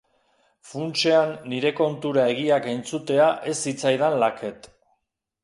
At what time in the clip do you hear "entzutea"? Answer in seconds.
2.73-3.29